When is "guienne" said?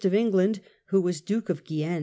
1.63-1.99